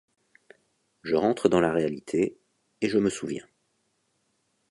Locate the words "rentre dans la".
1.15-1.71